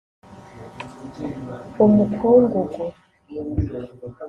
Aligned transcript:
umukungugu 1.85 2.81